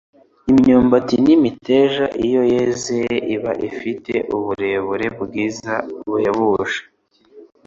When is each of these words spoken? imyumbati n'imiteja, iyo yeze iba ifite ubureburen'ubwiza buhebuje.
imyumbati 0.51 1.15
n'imiteja, 1.25 2.05
iyo 2.25 2.41
yeze 2.53 2.97
iba 3.35 3.51
ifite 3.69 4.13
ubureburen'ubwiza 4.35 5.73
buhebuje. 6.05 6.81